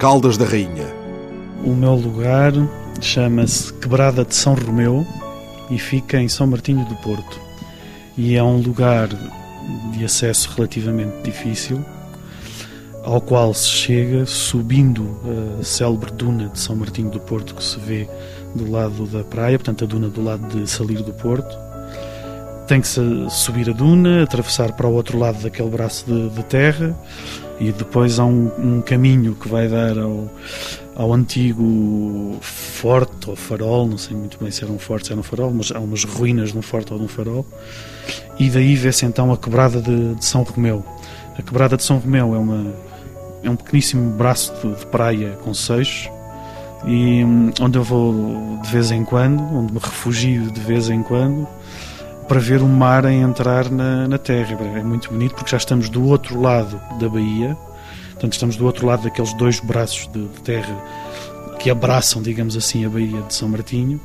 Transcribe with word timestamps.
Caldas 0.00 0.38
da 0.38 0.46
Rainha. 0.46 0.86
O 1.62 1.74
meu 1.74 1.94
lugar 1.94 2.54
chama-se 3.02 3.70
Quebrada 3.74 4.24
de 4.24 4.34
São 4.34 4.54
Romeu 4.54 5.06
e 5.70 5.78
fica 5.78 6.18
em 6.18 6.26
São 6.26 6.46
Martinho 6.46 6.86
do 6.86 6.94
Porto. 6.96 7.38
E 8.16 8.34
é 8.34 8.42
um 8.42 8.62
lugar 8.62 9.08
de 9.92 10.02
acesso 10.02 10.54
relativamente 10.56 11.22
difícil, 11.22 11.84
ao 13.04 13.20
qual 13.20 13.52
se 13.52 13.68
chega 13.68 14.24
subindo 14.24 15.20
a 15.60 15.62
célebre 15.62 16.10
duna 16.12 16.48
de 16.48 16.58
São 16.58 16.74
Martinho 16.76 17.10
do 17.10 17.20
Porto 17.20 17.54
que 17.54 17.62
se 17.62 17.78
vê 17.78 18.08
do 18.54 18.70
lado 18.70 19.04
da 19.04 19.22
praia, 19.22 19.58
portanto 19.58 19.84
a 19.84 19.86
duna 19.86 20.08
do 20.08 20.24
lado 20.24 20.48
de 20.48 20.66
Salir 20.66 21.02
do 21.02 21.12
Porto. 21.12 21.54
Tem 22.70 22.80
que 22.80 22.86
subir 23.30 23.68
a 23.68 23.72
duna, 23.72 24.22
atravessar 24.22 24.70
para 24.74 24.86
o 24.86 24.92
outro 24.92 25.18
lado 25.18 25.42
daquele 25.42 25.68
braço 25.68 26.04
de, 26.06 26.28
de 26.28 26.44
terra 26.44 26.96
e 27.58 27.72
depois 27.72 28.20
há 28.20 28.24
um, 28.24 28.48
um, 28.56 28.80
caminho 28.80 29.34
que 29.34 29.48
vai 29.48 29.66
dar 29.66 29.98
ao, 29.98 30.30
ao 30.94 31.12
antigo 31.12 32.38
forte 32.40 33.28
ou 33.28 33.34
farol, 33.34 33.88
não 33.88 33.98
sei 33.98 34.16
muito 34.16 34.38
bem 34.38 34.52
se 34.52 34.62
era 34.62 34.72
um 34.72 34.78
forte, 34.78 35.08
se 35.08 35.12
era 35.12 35.18
um 35.18 35.24
farol, 35.24 35.50
mas 35.52 35.72
há 35.72 35.80
umas 35.80 36.04
ruínas 36.04 36.52
de 36.52 36.58
um 36.58 36.62
forte 36.62 36.92
ou 36.92 36.98
de 37.00 37.06
um 37.06 37.08
farol, 37.08 37.44
e 38.38 38.48
daí 38.48 38.76
vê-se 38.76 39.04
então 39.04 39.32
a 39.32 39.36
quebrada 39.36 39.82
de, 39.82 40.14
de, 40.14 40.24
São 40.24 40.44
Romeu. 40.44 40.84
A 41.36 41.42
quebrada 41.42 41.76
de 41.76 41.82
São 41.82 41.98
Romeu 41.98 42.36
é, 42.36 42.38
uma, 42.38 42.72
é 43.42 43.50
um 43.50 43.56
pequeníssimo 43.56 44.12
braço 44.12 44.54
de, 44.62 44.76
de 44.76 44.86
praia 44.86 45.36
com 45.42 45.52
seixos, 45.52 46.08
e 46.84 47.24
hum, 47.24 47.50
onde 47.60 47.76
eu 47.76 47.82
vou 47.82 48.60
de 48.62 48.70
vez 48.70 48.92
em 48.92 49.04
quando, 49.04 49.42
onde 49.42 49.72
me 49.72 49.80
refugio 49.80 50.52
de 50.52 50.60
vez 50.60 50.88
em 50.88 51.02
quando, 51.02 51.48
para 52.30 52.38
ver 52.38 52.62
o 52.62 52.68
mar 52.68 53.04
a 53.04 53.12
entrar 53.12 53.68
na, 53.68 54.06
na 54.06 54.16
terra. 54.16 54.56
É 54.76 54.84
muito 54.84 55.10
bonito 55.10 55.34
porque 55.34 55.50
já 55.50 55.56
estamos 55.56 55.88
do 55.88 56.06
outro 56.06 56.40
lado 56.40 56.80
da 57.00 57.08
baía, 57.08 57.56
portanto, 58.12 58.34
estamos 58.34 58.54
do 58.54 58.64
outro 58.66 58.86
lado 58.86 59.02
daqueles 59.02 59.34
dois 59.34 59.58
braços 59.58 60.06
de, 60.12 60.28
de 60.28 60.40
terra 60.42 60.80
que 61.58 61.68
abraçam, 61.68 62.22
digamos 62.22 62.56
assim, 62.56 62.86
a 62.86 62.88
baía 62.88 63.20
de 63.22 63.34
São 63.34 63.48
Martinho, 63.48 64.00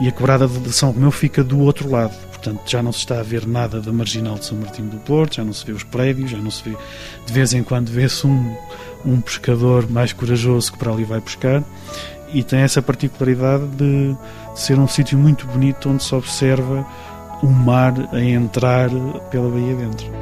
e 0.00 0.08
a 0.08 0.10
quebrada 0.10 0.48
de 0.48 0.72
São 0.72 0.90
Romeu 0.90 1.12
fica 1.12 1.44
do 1.44 1.60
outro 1.60 1.88
lado. 1.88 2.12
Portanto, 2.30 2.62
já 2.66 2.82
não 2.82 2.90
se 2.90 2.98
está 2.98 3.20
a 3.20 3.22
ver 3.22 3.46
nada 3.46 3.80
da 3.80 3.92
marginal 3.92 4.34
de 4.34 4.44
São 4.44 4.58
Martinho 4.58 4.88
do 4.88 4.96
Porto, 4.96 5.36
já 5.36 5.44
não 5.44 5.52
se 5.52 5.64
vê 5.64 5.70
os 5.70 5.84
prédios, 5.84 6.32
já 6.32 6.38
não 6.38 6.50
se 6.50 6.64
vê. 6.68 6.76
De 7.24 7.32
vez 7.32 7.54
em 7.54 7.62
quando 7.62 7.90
vê-se 7.90 8.26
um, 8.26 8.56
um 9.06 9.20
pescador 9.20 9.88
mais 9.88 10.12
corajoso 10.12 10.72
que 10.72 10.78
para 10.78 10.90
ali 10.90 11.04
vai 11.04 11.20
pescar, 11.20 11.62
e 12.34 12.42
tem 12.42 12.58
essa 12.58 12.82
particularidade 12.82 13.66
de 13.76 14.16
ser 14.56 14.80
um 14.80 14.88
sítio 14.88 15.16
muito 15.16 15.46
bonito 15.46 15.88
onde 15.88 16.02
se 16.02 16.12
observa 16.12 16.84
o 17.42 17.46
mar 17.46 17.94
a 18.12 18.20
entrar 18.20 18.90
pela 19.30 19.48
baía 19.48 19.74
dentro. 19.74 20.21